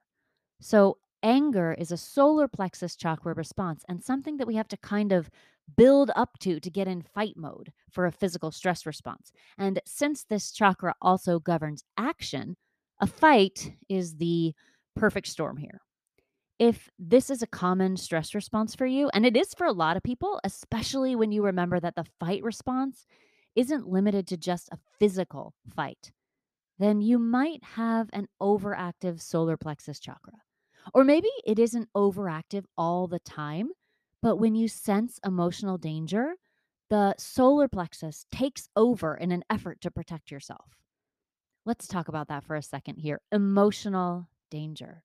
So 0.60 0.96
anger 1.22 1.74
is 1.78 1.92
a 1.92 1.96
solar 1.96 2.48
plexus 2.48 2.96
chakra 2.96 3.34
response 3.34 3.84
and 3.88 4.02
something 4.02 4.36
that 4.38 4.46
we 4.46 4.56
have 4.56 4.68
to 4.68 4.76
kind 4.76 5.12
of 5.12 5.30
build 5.76 6.10
up 6.16 6.38
to 6.40 6.60
to 6.60 6.70
get 6.70 6.88
in 6.88 7.02
fight 7.02 7.36
mode 7.36 7.72
for 7.90 8.06
a 8.06 8.12
physical 8.12 8.50
stress 8.50 8.86
response. 8.86 9.32
And 9.58 9.80
since 9.86 10.24
this 10.24 10.50
chakra 10.52 10.94
also 11.00 11.38
governs 11.38 11.84
action, 11.96 12.56
a 13.00 13.06
fight 13.06 13.72
is 13.88 14.16
the 14.16 14.54
perfect 14.96 15.26
storm 15.28 15.56
here. 15.56 15.80
If 16.58 16.90
this 16.98 17.30
is 17.30 17.40
a 17.40 17.46
common 17.46 17.96
stress 17.96 18.34
response 18.34 18.74
for 18.74 18.84
you, 18.84 19.08
and 19.14 19.24
it 19.24 19.36
is 19.36 19.54
for 19.54 19.66
a 19.66 19.72
lot 19.72 19.96
of 19.96 20.02
people, 20.02 20.40
especially 20.44 21.16
when 21.16 21.32
you 21.32 21.42
remember 21.42 21.80
that 21.80 21.94
the 21.96 22.04
fight 22.18 22.42
response 22.42 23.06
isn't 23.56 23.88
limited 23.88 24.26
to 24.28 24.36
just 24.36 24.68
a 24.70 24.78
physical 24.98 25.54
fight, 25.74 26.12
then 26.78 27.00
you 27.00 27.18
might 27.18 27.64
have 27.64 28.10
an 28.12 28.28
overactive 28.42 29.22
solar 29.22 29.56
plexus 29.56 29.98
chakra. 29.98 30.34
Or 30.94 31.04
maybe 31.04 31.28
it 31.44 31.58
isn't 31.58 31.88
overactive 31.96 32.64
all 32.76 33.06
the 33.06 33.18
time, 33.20 33.70
but 34.22 34.36
when 34.36 34.54
you 34.54 34.68
sense 34.68 35.18
emotional 35.24 35.78
danger, 35.78 36.34
the 36.88 37.14
solar 37.18 37.68
plexus 37.68 38.26
takes 38.32 38.68
over 38.74 39.16
in 39.16 39.32
an 39.32 39.44
effort 39.48 39.80
to 39.82 39.90
protect 39.90 40.30
yourself. 40.30 40.66
Let's 41.64 41.86
talk 41.86 42.08
about 42.08 42.28
that 42.28 42.44
for 42.44 42.56
a 42.56 42.62
second 42.62 42.96
here. 42.96 43.20
Emotional 43.30 44.28
danger. 44.50 45.04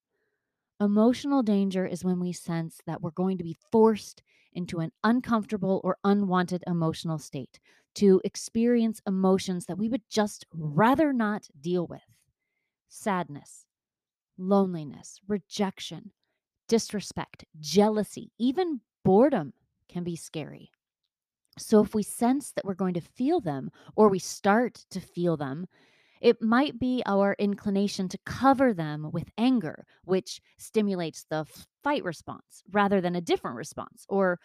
Emotional 0.80 1.42
danger 1.42 1.86
is 1.86 2.04
when 2.04 2.20
we 2.20 2.32
sense 2.32 2.80
that 2.86 3.00
we're 3.00 3.10
going 3.10 3.38
to 3.38 3.44
be 3.44 3.56
forced 3.70 4.22
into 4.52 4.80
an 4.80 4.90
uncomfortable 5.04 5.80
or 5.84 5.96
unwanted 6.04 6.64
emotional 6.66 7.18
state, 7.18 7.60
to 7.94 8.20
experience 8.24 9.00
emotions 9.06 9.66
that 9.66 9.78
we 9.78 9.88
would 9.88 10.02
just 10.10 10.44
rather 10.52 11.12
not 11.12 11.48
deal 11.60 11.86
with 11.86 12.02
sadness, 12.88 13.64
loneliness, 14.38 15.20
rejection, 15.28 16.12
disrespect, 16.68 17.44
jealousy, 17.60 18.32
even 18.38 18.80
boredom 19.04 19.54
can 19.88 20.04
be 20.04 20.16
scary. 20.16 20.72
So, 21.58 21.82
if 21.82 21.94
we 21.94 22.02
sense 22.02 22.52
that 22.52 22.64
we're 22.64 22.74
going 22.74 22.94
to 22.94 23.00
feel 23.00 23.40
them 23.40 23.70
or 23.96 24.08
we 24.08 24.18
start 24.18 24.84
to 24.90 25.00
feel 25.00 25.36
them, 25.36 25.66
it 26.20 26.42
might 26.42 26.78
be 26.78 27.02
our 27.06 27.36
inclination 27.38 28.08
to 28.10 28.18
cover 28.26 28.74
them 28.74 29.10
with 29.12 29.30
anger, 29.38 29.86
which 30.04 30.40
stimulates 30.58 31.24
the 31.30 31.46
fight 31.84 32.04
response 32.04 32.62
rather 32.72 33.00
than 33.00 33.16
a 33.16 33.20
different 33.22 33.56
response. 33.56 34.06
Or, 34.08 34.40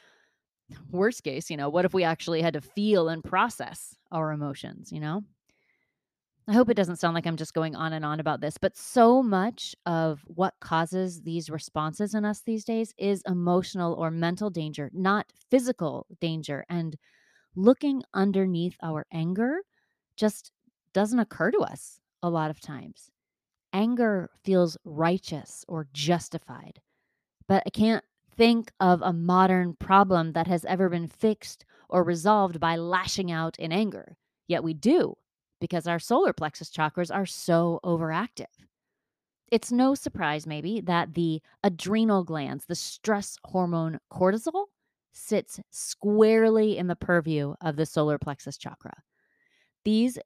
worst 0.91 1.23
case, 1.23 1.49
you 1.49 1.57
know, 1.57 1.69
what 1.69 1.85
if 1.85 1.93
we 1.93 2.03
actually 2.03 2.41
had 2.41 2.53
to 2.53 2.61
feel 2.61 3.09
and 3.09 3.23
process 3.23 3.95
our 4.11 4.31
emotions, 4.31 4.91
you 4.91 4.99
know? 4.99 5.23
I 6.47 6.53
hope 6.53 6.69
it 6.69 6.75
doesn't 6.75 6.97
sound 6.97 7.13
like 7.13 7.27
I'm 7.27 7.37
just 7.37 7.53
going 7.53 7.75
on 7.75 7.93
and 7.93 8.03
on 8.03 8.19
about 8.19 8.41
this, 8.41 8.57
but 8.57 8.75
so 8.75 9.21
much 9.21 9.75
of 9.85 10.21
what 10.25 10.55
causes 10.59 11.21
these 11.21 11.49
responses 11.49 12.15
in 12.15 12.25
us 12.25 12.41
these 12.41 12.65
days 12.65 12.93
is 12.97 13.21
emotional 13.27 13.93
or 13.93 14.09
mental 14.11 14.49
danger, 14.49 14.89
not 14.93 15.31
physical 15.49 16.07
danger. 16.19 16.65
And 16.67 16.97
looking 17.55 18.03
underneath 18.13 18.75
our 18.81 19.05
anger 19.13 19.59
just 20.15 20.51
doesn't 20.93 21.19
occur 21.19 21.51
to 21.51 21.59
us 21.59 21.99
a 22.23 22.29
lot 22.29 22.49
of 22.49 22.59
times. 22.59 23.11
Anger 23.73 24.29
feels 24.43 24.77
righteous 24.83 25.63
or 25.67 25.87
justified, 25.93 26.81
but 27.47 27.63
I 27.65 27.69
can't 27.69 28.03
think 28.35 28.71
of 28.79 29.01
a 29.01 29.13
modern 29.13 29.75
problem 29.75 30.33
that 30.33 30.47
has 30.47 30.65
ever 30.65 30.89
been 30.89 31.07
fixed 31.07 31.65
or 31.89 32.03
resolved 32.03 32.59
by 32.59 32.77
lashing 32.77 33.31
out 33.31 33.57
in 33.59 33.71
anger. 33.71 34.17
Yet 34.47 34.63
we 34.63 34.73
do 34.73 35.15
because 35.61 35.87
our 35.87 35.99
solar 35.99 36.33
plexus 36.33 36.69
chakras 36.69 37.13
are 37.13 37.25
so 37.25 37.79
overactive. 37.85 38.47
It's 39.51 39.71
no 39.71 39.95
surprise, 39.95 40.47
maybe, 40.47 40.81
that 40.81 41.13
the 41.13 41.41
adrenal 41.63 42.23
glands, 42.23 42.65
the 42.65 42.75
stress 42.75 43.37
hormone 43.45 43.99
cortisol, 44.11 44.67
sits 45.13 45.59
squarely 45.71 46.77
in 46.77 46.87
the 46.87 46.95
purview 46.95 47.55
of 47.61 47.75
the 47.75 47.85
solar 47.85 48.17
plexus 48.17 48.57
chakra. 48.57 48.93
These 49.85 50.17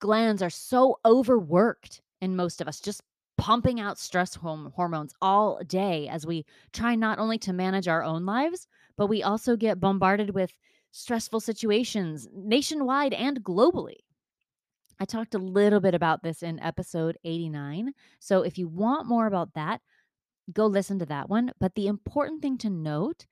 glands 0.00 0.42
are 0.42 0.50
so 0.50 0.98
overworked 1.04 2.02
in 2.20 2.36
most 2.36 2.60
of 2.60 2.68
us, 2.68 2.80
just 2.80 3.02
pumping 3.36 3.80
out 3.80 3.98
stress 3.98 4.34
hormones 4.34 5.14
all 5.22 5.60
day 5.64 6.08
as 6.08 6.26
we 6.26 6.44
try 6.72 6.94
not 6.96 7.18
only 7.18 7.38
to 7.38 7.52
manage 7.52 7.86
our 7.86 8.02
own 8.02 8.26
lives, 8.26 8.66
but 8.96 9.06
we 9.06 9.22
also 9.22 9.56
get 9.56 9.80
bombarded 9.80 10.30
with 10.30 10.52
stressful 10.90 11.40
situations 11.40 12.28
nationwide 12.32 13.14
and 13.14 13.44
globally. 13.44 13.98
I 15.00 15.04
talked 15.04 15.34
a 15.34 15.38
little 15.38 15.80
bit 15.80 15.94
about 15.94 16.22
this 16.22 16.42
in 16.42 16.60
episode 16.60 17.18
89. 17.24 17.92
So 18.18 18.42
if 18.42 18.58
you 18.58 18.68
want 18.68 19.06
more 19.06 19.26
about 19.26 19.54
that, 19.54 19.80
go 20.52 20.66
listen 20.66 20.98
to 20.98 21.06
that 21.06 21.28
one. 21.28 21.52
But 21.60 21.74
the 21.74 21.86
important 21.86 22.42
thing 22.42 22.58
to 22.58 22.70
note 22.70 23.26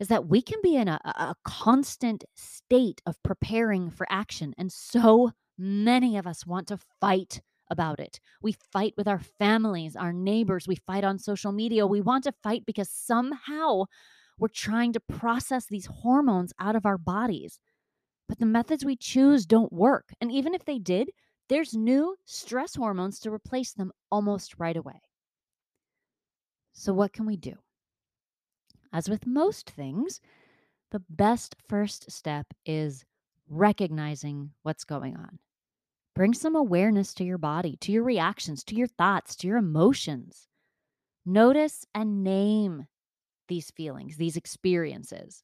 is 0.00 0.08
that 0.08 0.26
we 0.26 0.42
can 0.42 0.60
be 0.62 0.76
in 0.76 0.88
a, 0.88 1.00
a 1.04 1.34
constant 1.44 2.24
state 2.34 3.00
of 3.06 3.22
preparing 3.22 3.90
for 3.90 4.06
action. 4.10 4.54
And 4.58 4.72
so 4.72 5.32
many 5.58 6.16
of 6.16 6.26
us 6.26 6.46
want 6.46 6.68
to 6.68 6.78
fight 7.00 7.40
about 7.70 7.98
it. 7.98 8.20
We 8.42 8.52
fight 8.52 8.94
with 8.96 9.08
our 9.08 9.20
families, 9.38 9.96
our 9.96 10.12
neighbors, 10.12 10.68
we 10.68 10.76
fight 10.76 11.04
on 11.04 11.18
social 11.18 11.52
media. 11.52 11.86
We 11.86 12.00
want 12.00 12.24
to 12.24 12.34
fight 12.42 12.64
because 12.64 12.88
somehow 12.90 13.84
we're 14.38 14.48
trying 14.48 14.92
to 14.92 15.00
process 15.00 15.66
these 15.66 15.86
hormones 15.86 16.52
out 16.60 16.76
of 16.76 16.86
our 16.86 16.98
bodies. 16.98 17.58
But 18.28 18.38
the 18.38 18.46
methods 18.46 18.84
we 18.84 18.96
choose 18.96 19.46
don't 19.46 19.72
work. 19.72 20.12
And 20.20 20.32
even 20.32 20.54
if 20.54 20.64
they 20.64 20.78
did, 20.78 21.10
there's 21.48 21.74
new 21.74 22.16
stress 22.24 22.74
hormones 22.74 23.20
to 23.20 23.32
replace 23.32 23.72
them 23.72 23.92
almost 24.10 24.58
right 24.58 24.76
away. 24.76 25.00
So, 26.72 26.92
what 26.92 27.12
can 27.12 27.24
we 27.24 27.36
do? 27.36 27.54
As 28.92 29.08
with 29.08 29.26
most 29.26 29.70
things, 29.70 30.20
the 30.90 31.02
best 31.08 31.56
first 31.68 32.10
step 32.10 32.46
is 32.64 33.04
recognizing 33.48 34.50
what's 34.62 34.84
going 34.84 35.16
on. 35.16 35.38
Bring 36.14 36.34
some 36.34 36.56
awareness 36.56 37.12
to 37.14 37.24
your 37.24 37.38
body, 37.38 37.76
to 37.82 37.92
your 37.92 38.02
reactions, 38.02 38.64
to 38.64 38.74
your 38.74 38.86
thoughts, 38.86 39.36
to 39.36 39.46
your 39.46 39.58
emotions. 39.58 40.48
Notice 41.24 41.84
and 41.94 42.24
name 42.24 42.86
these 43.48 43.70
feelings, 43.70 44.16
these 44.16 44.36
experiences. 44.36 45.42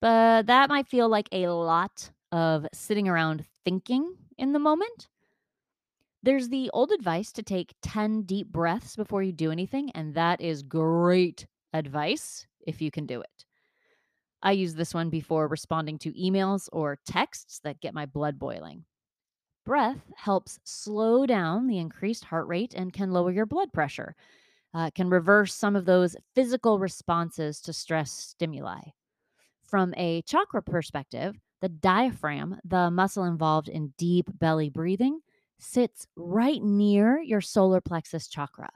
But 0.00 0.46
that 0.46 0.68
might 0.68 0.88
feel 0.88 1.08
like 1.08 1.28
a 1.32 1.48
lot 1.48 2.10
of 2.32 2.66
sitting 2.72 3.08
around 3.08 3.44
thinking 3.64 4.16
in 4.38 4.52
the 4.52 4.58
moment. 4.58 5.08
There's 6.22 6.48
the 6.48 6.70
old 6.72 6.90
advice 6.90 7.32
to 7.32 7.42
take 7.42 7.74
10 7.82 8.22
deep 8.22 8.48
breaths 8.48 8.96
before 8.96 9.22
you 9.22 9.32
do 9.32 9.50
anything, 9.50 9.90
and 9.92 10.14
that 10.14 10.40
is 10.40 10.62
great 10.62 11.46
advice 11.72 12.46
if 12.66 12.82
you 12.82 12.90
can 12.90 13.06
do 13.06 13.20
it. 13.20 13.46
I 14.42 14.52
use 14.52 14.74
this 14.74 14.94
one 14.94 15.10
before 15.10 15.48
responding 15.48 15.98
to 15.98 16.12
emails 16.12 16.68
or 16.72 16.98
texts 17.06 17.60
that 17.64 17.80
get 17.80 17.94
my 17.94 18.06
blood 18.06 18.38
boiling. 18.38 18.84
Breath 19.64 20.10
helps 20.16 20.58
slow 20.64 21.26
down 21.26 21.66
the 21.66 21.78
increased 21.78 22.24
heart 22.24 22.46
rate 22.48 22.74
and 22.74 22.92
can 22.92 23.12
lower 23.12 23.30
your 23.30 23.46
blood 23.46 23.72
pressure. 23.72 24.14
Uh, 24.72 24.90
can 24.94 25.10
reverse 25.10 25.54
some 25.54 25.76
of 25.76 25.84
those 25.84 26.16
physical 26.34 26.78
responses 26.78 27.60
to 27.60 27.72
stress 27.72 28.10
stimuli. 28.12 28.80
From 29.70 29.94
a 29.96 30.22
chakra 30.22 30.62
perspective, 30.62 31.38
the 31.60 31.68
diaphragm, 31.68 32.58
the 32.64 32.90
muscle 32.90 33.22
involved 33.22 33.68
in 33.68 33.94
deep 33.96 34.26
belly 34.36 34.68
breathing, 34.68 35.20
sits 35.60 36.08
right 36.16 36.60
near 36.60 37.20
your 37.20 37.40
solar 37.40 37.80
plexus 37.80 38.26
chakra. 38.26 38.68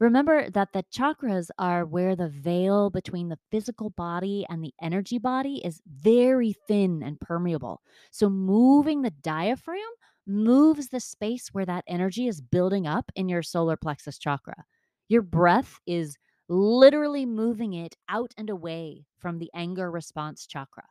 Remember 0.00 0.48
that 0.48 0.72
the 0.72 0.84
chakras 0.84 1.50
are 1.58 1.84
where 1.84 2.16
the 2.16 2.30
veil 2.30 2.88
between 2.88 3.28
the 3.28 3.38
physical 3.50 3.90
body 3.90 4.46
and 4.48 4.64
the 4.64 4.72
energy 4.80 5.18
body 5.18 5.60
is 5.66 5.82
very 5.86 6.54
thin 6.66 7.02
and 7.02 7.20
permeable. 7.20 7.82
So, 8.10 8.30
moving 8.30 9.02
the 9.02 9.10
diaphragm 9.10 9.80
moves 10.26 10.88
the 10.88 11.00
space 11.00 11.48
where 11.52 11.66
that 11.66 11.84
energy 11.86 12.26
is 12.26 12.40
building 12.40 12.86
up 12.86 13.12
in 13.16 13.28
your 13.28 13.42
solar 13.42 13.76
plexus 13.76 14.16
chakra. 14.16 14.64
Your 15.08 15.22
breath 15.22 15.78
is 15.86 16.16
literally 16.52 17.24
moving 17.24 17.72
it 17.72 17.96
out 18.08 18.34
and 18.36 18.50
away 18.50 19.06
from 19.18 19.38
the 19.38 19.50
anger 19.54 19.90
response 19.90 20.46
chakra. 20.46 20.84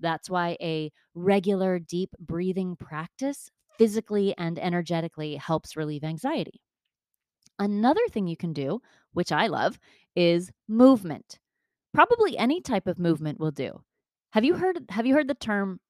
That's 0.00 0.30
why 0.30 0.56
a 0.60 0.90
regular 1.14 1.78
deep 1.78 2.10
breathing 2.18 2.76
practice 2.76 3.50
physically 3.78 4.34
and 4.38 4.58
energetically 4.58 5.36
helps 5.36 5.76
relieve 5.76 6.04
anxiety. 6.04 6.62
Another 7.58 8.00
thing 8.10 8.26
you 8.26 8.36
can 8.36 8.52
do, 8.54 8.80
which 9.12 9.32
I 9.32 9.46
love, 9.46 9.78
is 10.14 10.50
movement. 10.68 11.38
Probably 11.92 12.38
any 12.38 12.60
type 12.60 12.86
of 12.86 12.98
movement 12.98 13.38
will 13.40 13.50
do. 13.50 13.82
Have 14.32 14.44
you 14.44 14.56
heard 14.56 14.84
have 14.90 15.06
you 15.06 15.14
heard 15.14 15.28
the 15.28 15.34
term 15.34 15.80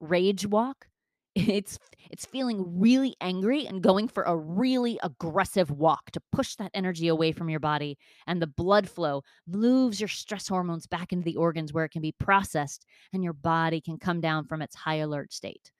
rage 0.00 0.46
walk? 0.46 0.88
It's 1.36 1.78
it's 2.10 2.24
feeling 2.24 2.80
really 2.80 3.14
angry 3.20 3.66
and 3.66 3.82
going 3.82 4.08
for 4.08 4.22
a 4.22 4.34
really 4.34 4.98
aggressive 5.02 5.70
walk 5.70 6.10
to 6.12 6.22
push 6.32 6.54
that 6.54 6.70
energy 6.72 7.08
away 7.08 7.32
from 7.32 7.50
your 7.50 7.60
body 7.60 7.98
and 8.26 8.40
the 8.40 8.46
blood 8.46 8.88
flow 8.88 9.22
moves 9.46 10.00
your 10.00 10.08
stress 10.08 10.48
hormones 10.48 10.86
back 10.86 11.12
into 11.12 11.24
the 11.24 11.36
organs 11.36 11.74
where 11.74 11.84
it 11.84 11.90
can 11.90 12.00
be 12.00 12.12
processed 12.12 12.86
and 13.12 13.22
your 13.22 13.34
body 13.34 13.82
can 13.82 13.98
come 13.98 14.20
down 14.20 14.46
from 14.46 14.62
its 14.62 14.74
high 14.74 14.96
alert 14.96 15.30
state. 15.30 15.72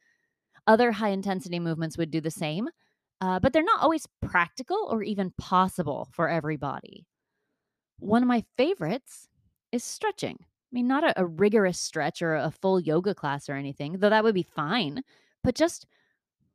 Other 0.66 0.92
high 0.92 1.08
intensity 1.10 1.58
movements 1.58 1.96
would 1.96 2.10
do 2.10 2.20
the 2.20 2.30
same, 2.30 2.68
uh, 3.22 3.40
but 3.40 3.54
they're 3.54 3.62
not 3.62 3.80
always 3.80 4.06
practical 4.20 4.88
or 4.90 5.02
even 5.02 5.32
possible 5.38 6.08
for 6.12 6.28
everybody. 6.28 7.06
One 7.98 8.22
of 8.22 8.28
my 8.28 8.44
favorites 8.58 9.26
is 9.72 9.84
stretching. 9.84 10.36
I 10.40 10.70
mean, 10.72 10.86
not 10.86 11.04
a, 11.04 11.20
a 11.20 11.24
rigorous 11.24 11.80
stretch 11.80 12.20
or 12.20 12.34
a 12.34 12.50
full 12.50 12.78
yoga 12.78 13.14
class 13.14 13.48
or 13.48 13.54
anything, 13.54 13.94
though 13.98 14.10
that 14.10 14.24
would 14.24 14.34
be 14.34 14.42
fine, 14.42 15.02
but 15.46 15.54
just 15.54 15.86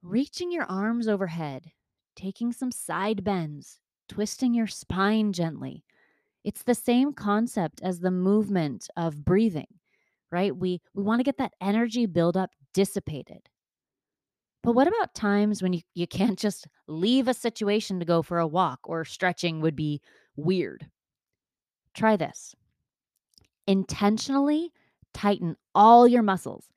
reaching 0.02 0.52
your 0.52 0.66
arms 0.66 1.08
overhead, 1.08 1.72
taking 2.18 2.52
some 2.52 2.74
side 2.74 3.24
bends, 3.24 3.80
twisting 4.10 4.54
your 4.54 4.68
spine 4.68 5.32
gently. 5.32 5.86
It's 6.44 6.64
the 6.64 6.76
same 6.76 7.14
concept 7.14 7.80
as 7.82 8.02
the 8.02 8.12
movement 8.12 8.90
of 8.98 9.24
breathing, 9.24 9.80
right? 10.30 10.54
We 10.54 10.82
we 10.94 11.04
want 11.04 11.22
to 11.22 11.24
get 11.24 11.38
that 11.38 11.54
energy 11.62 12.06
buildup 12.06 12.50
dissipated. 12.74 13.48
But 14.62 14.74
what 14.74 14.90
about 14.90 15.16
times 15.16 15.64
when 15.64 15.72
you, 15.72 15.82
you 15.94 16.06
can't 16.06 16.38
just 16.38 16.68
leave 16.86 17.30
a 17.30 17.34
situation 17.34 17.98
to 18.00 18.06
go 18.06 18.22
for 18.22 18.40
a 18.40 18.48
walk 18.48 18.82
or 18.84 19.06
stretching 19.06 19.62
would 19.62 19.78
be 19.78 20.02
weird? 20.36 20.90
Try 21.94 22.18
this. 22.18 22.58
Intentionally 23.68 24.74
tighten 25.14 25.56
all 25.74 26.10
your 26.10 26.24
muscles. 26.24 26.68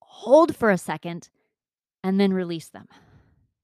Hold 0.00 0.54
for 0.54 0.70
a 0.70 0.76
second 0.76 1.30
and 2.06 2.20
then 2.20 2.32
release 2.32 2.68
them. 2.68 2.86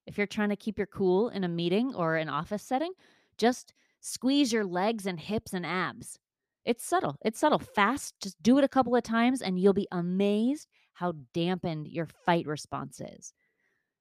If 0.04 0.18
you're 0.18 0.26
trying 0.26 0.48
to 0.48 0.56
keep 0.56 0.76
your 0.76 0.88
cool 0.88 1.28
in 1.28 1.44
a 1.44 1.48
meeting 1.48 1.94
or 1.94 2.16
an 2.16 2.28
office 2.28 2.64
setting, 2.64 2.90
just 3.38 3.72
squeeze 4.00 4.52
your 4.52 4.64
legs 4.64 5.06
and 5.06 5.20
hips 5.20 5.52
and 5.52 5.64
abs. 5.64 6.18
It's 6.64 6.84
subtle. 6.84 7.16
It's 7.24 7.38
subtle. 7.38 7.60
Fast. 7.60 8.14
Just 8.20 8.42
do 8.42 8.58
it 8.58 8.64
a 8.64 8.68
couple 8.68 8.96
of 8.96 9.04
times 9.04 9.42
and 9.42 9.60
you'll 9.60 9.72
be 9.72 9.86
amazed 9.92 10.66
how 10.94 11.12
dampened 11.32 11.86
your 11.86 12.08
fight 12.26 12.44
response 12.44 13.00
is. 13.00 13.32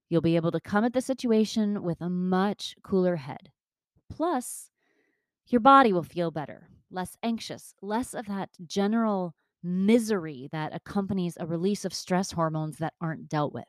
You'll 0.09 0.21
be 0.21 0.37
able 0.37 0.51
to 0.53 0.59
come 0.59 0.85
at 0.85 0.93
the 0.93 1.01
situation 1.01 1.83
with 1.83 2.01
a 2.01 2.09
much 2.09 2.75
cooler 2.83 3.17
head. 3.17 3.51
Plus, 4.09 4.71
your 5.49 5.61
body 5.61 5.93
will 5.93 6.01
feel 6.01 6.31
better, 6.31 6.67
less 6.89 7.15
anxious, 7.21 7.75
less 7.83 8.15
of 8.15 8.25
that 8.25 8.49
general 8.65 9.35
misery 9.61 10.49
that 10.51 10.73
accompanies 10.75 11.37
a 11.39 11.45
release 11.45 11.85
of 11.85 11.93
stress 11.93 12.31
hormones 12.31 12.79
that 12.79 12.93
aren't 12.99 13.29
dealt 13.29 13.53
with. 13.53 13.65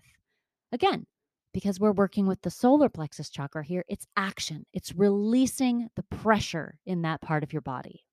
Again, 0.72 1.06
because 1.52 1.78
we're 1.78 1.92
working 1.92 2.26
with 2.26 2.40
the 2.42 2.50
solar 2.50 2.88
plexus 2.88 3.28
chakra 3.28 3.62
here, 3.62 3.84
it's 3.88 4.06
action, 4.16 4.64
it's 4.72 4.94
releasing 4.94 5.88
the 5.96 6.02
pressure 6.04 6.78
in 6.86 7.02
that 7.02 7.20
part 7.20 7.42
of 7.42 7.52
your 7.52 7.62
body. 7.62 8.06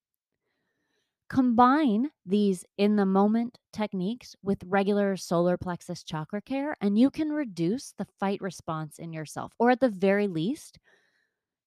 Combine 1.29 2.09
these 2.25 2.65
in 2.77 2.95
the 2.95 3.05
moment 3.05 3.59
techniques 3.71 4.35
with 4.41 4.63
regular 4.65 5.15
solar 5.15 5.57
plexus 5.57 6.03
chakra 6.03 6.41
care, 6.41 6.75
and 6.81 6.97
you 6.97 7.09
can 7.09 7.29
reduce 7.29 7.93
the 7.97 8.07
fight 8.19 8.41
response 8.41 8.99
in 8.99 9.13
yourself, 9.13 9.53
or 9.59 9.69
at 9.69 9.79
the 9.79 9.89
very 9.89 10.27
least, 10.27 10.79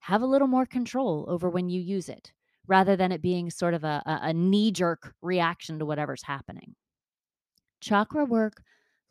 have 0.00 0.20
a 0.20 0.26
little 0.26 0.48
more 0.48 0.66
control 0.66 1.24
over 1.28 1.48
when 1.48 1.70
you 1.70 1.80
use 1.80 2.08
it 2.08 2.32
rather 2.66 2.96
than 2.96 3.12
it 3.12 3.22
being 3.22 3.50
sort 3.50 3.74
of 3.74 3.84
a, 3.84 4.02
a 4.04 4.32
knee 4.32 4.70
jerk 4.72 5.14
reaction 5.22 5.78
to 5.78 5.86
whatever's 5.86 6.22
happening. 6.22 6.74
Chakra 7.80 8.24
work 8.24 8.62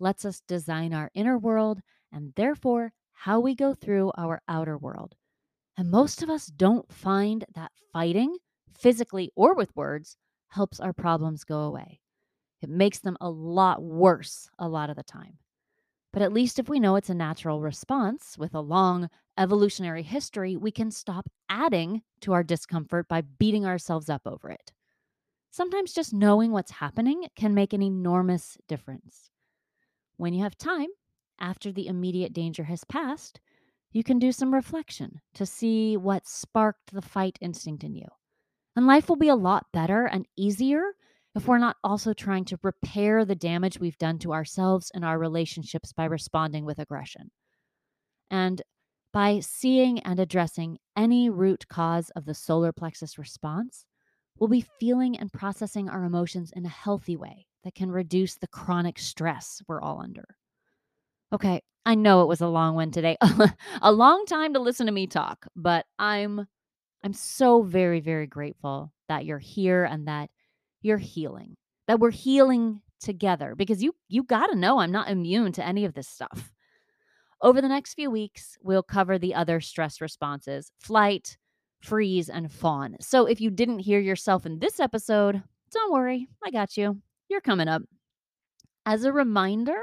lets 0.02 0.26
us 0.26 0.42
design 0.42 0.94
our 0.94 1.12
inner 1.14 1.38
world 1.38 1.82
and 2.12 2.34
therefore 2.36 2.92
how 3.14 3.40
we 3.40 3.56
go 3.56 3.74
through 3.74 4.12
our 4.18 4.42
outer 4.48 4.78
world. 4.78 5.16
And 5.78 5.90
most 5.90 6.22
of 6.22 6.30
us 6.30 6.48
don't 6.48 6.92
find 6.92 7.46
that 7.56 7.72
fighting, 7.94 8.38
physically 8.74 9.32
or 9.36 9.56
with 9.56 9.76
words, 9.76 10.18
helps 10.50 10.80
our 10.80 10.94
problems 10.94 11.44
go 11.44 11.62
away. 11.62 12.02
It 12.62 12.70
makes 12.70 13.00
them 13.00 13.18
a 13.22 13.30
lot 13.30 13.82
worse 13.82 14.50
a 14.60 14.68
lot 14.68 14.90
of 14.90 14.96
the 14.96 15.04
time. 15.04 15.40
But 16.14 16.22
at 16.22 16.34
least 16.34 16.60
if 16.60 16.70
we 16.70 16.80
know 16.80 16.96
it's 16.96 17.10
a 17.10 17.16
natural 17.16 17.62
response 17.62 18.38
with 18.38 18.54
a 18.54 18.60
long 18.60 19.10
evolutionary 19.38 20.04
history, 20.04 20.58
we 20.58 20.72
can 20.72 20.92
stop 20.92 21.30
adding 21.50 22.04
to 22.22 22.34
our 22.34 22.44
discomfort 22.44 23.08
by 23.08 23.22
beating 23.22 23.66
ourselves 23.66 24.10
up 24.10 24.24
over 24.26 24.52
it. 24.52 24.72
Sometimes 25.52 25.94
just 25.94 26.14
knowing 26.14 26.52
what's 26.52 26.72
happening 26.72 27.28
can 27.36 27.54
make 27.54 27.74
an 27.74 27.82
enormous 27.82 28.58
difference. 28.68 29.31
When 30.22 30.36
you 30.36 30.44
have 30.44 30.56
time, 30.56 30.90
after 31.40 31.72
the 31.72 31.88
immediate 31.88 32.32
danger 32.32 32.66
has 32.66 32.84
passed, 32.84 33.40
you 33.92 34.04
can 34.04 34.20
do 34.20 34.32
some 34.32 34.54
reflection 34.54 35.20
to 35.34 35.48
see 35.48 35.98
what 35.98 36.28
sparked 36.28 36.94
the 36.94 37.02
fight 37.02 37.40
instinct 37.42 37.84
in 37.84 37.96
you. 37.96 38.06
And 38.76 38.86
life 38.86 39.10
will 39.10 39.16
be 39.16 39.30
a 39.30 39.36
lot 39.36 39.66
better 39.74 40.06
and 40.06 40.28
easier 40.38 40.84
if 41.34 41.48
we're 41.48 41.58
not 41.58 41.78
also 41.84 42.14
trying 42.14 42.46
to 42.46 42.60
repair 42.62 43.26
the 43.26 43.34
damage 43.34 43.80
we've 43.80 43.98
done 43.98 44.20
to 44.20 44.32
ourselves 44.32 44.92
and 44.94 45.04
our 45.04 45.18
relationships 45.18 45.92
by 45.92 46.06
responding 46.06 46.66
with 46.66 46.78
aggression. 46.78 47.32
And 48.30 48.62
by 49.12 49.40
seeing 49.40 50.02
and 50.02 50.20
addressing 50.20 50.78
any 50.96 51.32
root 51.32 51.68
cause 51.68 52.12
of 52.12 52.26
the 52.26 52.36
solar 52.36 52.72
plexus 52.72 53.18
response, 53.18 53.88
we'll 54.38 54.50
be 54.50 54.68
feeling 54.80 55.18
and 55.18 55.34
processing 55.34 55.90
our 55.90 56.04
emotions 56.04 56.54
in 56.56 56.64
a 56.68 56.70
healthy 56.70 57.18
way 57.18 57.48
that 57.64 57.76
can 57.76 57.92
reduce 57.92 58.36
the 58.36 58.48
chronic 58.48 59.00
stress 59.00 59.62
we're 59.68 59.82
all 59.82 60.02
under. 60.02 60.26
Okay, 61.34 61.62
I 61.86 61.96
know 61.96 62.22
it 62.22 62.28
was 62.28 62.42
a 62.42 62.48
long 62.48 62.76
one 62.76 62.92
today. 62.92 63.18
a 63.82 63.92
long 63.92 64.26
time 64.26 64.54
to 64.54 64.60
listen 64.60 64.86
to 64.86 64.92
me 64.92 65.08
talk, 65.08 65.48
but 65.56 65.86
I'm 65.98 66.48
I'm 67.04 67.14
so 67.14 67.64
very 67.64 68.00
very 68.00 68.28
grateful 68.28 68.92
that 69.08 69.26
you're 69.26 69.40
here 69.40 69.84
and 69.84 70.08
that 70.08 70.30
you're 70.82 70.98
healing. 70.98 71.56
That 71.88 72.00
we're 72.00 72.12
healing 72.12 72.82
together 73.00 73.56
because 73.56 73.82
you 73.82 73.96
you 74.08 74.24
got 74.24 74.48
to 74.48 74.56
know 74.56 74.80
I'm 74.80 74.92
not 74.92 75.10
immune 75.10 75.52
to 75.54 75.66
any 75.66 75.86
of 75.86 75.94
this 75.94 76.08
stuff. 76.08 76.52
Over 77.42 77.60
the 77.60 77.68
next 77.68 77.96
few 77.96 78.12
weeks, 78.12 78.58
we'll 78.62 78.84
cover 78.84 79.18
the 79.18 79.34
other 79.34 79.62
stress 79.62 80.00
responses 80.00 80.72
flight, 80.80 81.38
freeze, 81.82 82.30
and 82.30 82.52
fawn. 82.52 82.98
So 83.02 83.26
if 83.26 83.42
you 83.42 83.50
didn't 83.50 83.80
hear 83.80 84.00
yourself 84.00 84.46
in 84.46 84.60
this 84.60 84.80
episode, 84.80 85.42
don't 85.72 85.92
worry, 85.92 86.28
I 86.46 86.52
got 86.52 86.78
you. 86.78 87.02
You're 87.32 87.40
coming 87.40 87.70
up. 87.70 87.84
As 88.86 89.06
a 89.06 89.14
reminder, 89.14 89.80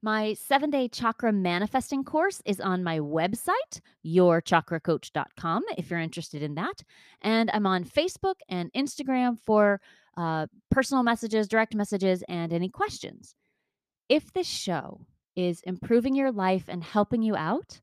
my 0.00 0.32
seven 0.32 0.70
day 0.70 0.88
chakra 0.88 1.34
manifesting 1.34 2.02
course 2.02 2.40
is 2.46 2.62
on 2.62 2.82
my 2.82 2.98
website, 2.98 3.82
yourchakracoach.com, 4.06 5.64
if 5.76 5.90
you're 5.90 6.00
interested 6.00 6.42
in 6.42 6.54
that. 6.54 6.82
And 7.20 7.50
I'm 7.52 7.66
on 7.66 7.84
Facebook 7.84 8.36
and 8.48 8.72
Instagram 8.72 9.38
for 9.38 9.82
uh, 10.16 10.46
personal 10.70 11.02
messages, 11.02 11.46
direct 11.46 11.74
messages, 11.74 12.24
and 12.26 12.54
any 12.54 12.70
questions. 12.70 13.34
If 14.08 14.32
this 14.32 14.48
show 14.48 15.02
is 15.36 15.60
improving 15.64 16.14
your 16.14 16.32
life 16.32 16.64
and 16.68 16.82
helping 16.82 17.20
you 17.20 17.36
out, 17.36 17.82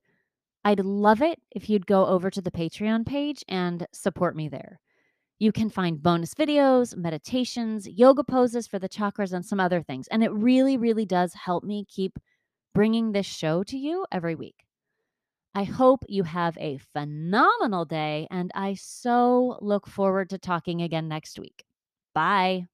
I'd 0.63 0.79
love 0.79 1.21
it 1.21 1.39
if 1.51 1.69
you'd 1.69 1.85
go 1.85 2.07
over 2.07 2.31
to 2.31 2.41
the 2.41 2.49
Patreon 2.49 3.05
page 3.05 3.45
and 3.47 3.85
support 3.93 4.35
me 4.35 4.49
there. 4.49 4.79
You 5.39 5.51
can 5.51 5.69
find 5.69 6.01
bonus 6.01 6.33
videos, 6.33 6.95
meditations, 6.95 7.87
yoga 7.87 8.23
poses 8.23 8.67
for 8.67 8.79
the 8.79 8.89
chakras, 8.89 9.33
and 9.33 9.45
some 9.45 9.59
other 9.59 9.81
things. 9.81 10.07
And 10.07 10.23
it 10.23 10.31
really, 10.31 10.77
really 10.77 11.05
does 11.05 11.33
help 11.33 11.63
me 11.63 11.85
keep 11.89 12.17
bringing 12.73 13.11
this 13.11 13.25
show 13.25 13.63
to 13.63 13.77
you 13.77 14.05
every 14.11 14.35
week. 14.35 14.55
I 15.55 15.63
hope 15.63 16.03
you 16.07 16.23
have 16.23 16.57
a 16.57 16.77
phenomenal 16.93 17.85
day, 17.85 18.27
and 18.29 18.51
I 18.53 18.75
so 18.75 19.57
look 19.61 19.87
forward 19.87 20.29
to 20.31 20.37
talking 20.37 20.81
again 20.81 21.07
next 21.07 21.39
week. 21.39 21.63
Bye. 22.13 22.67